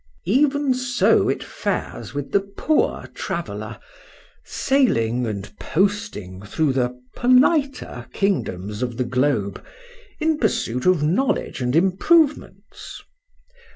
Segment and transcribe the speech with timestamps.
[0.25, 3.77] Even so it fares with the Poor Traveller,
[4.43, 9.63] sailing and posting through the politer kingdoms of the globe,
[10.19, 13.03] in pursuit of knowledge and improvements.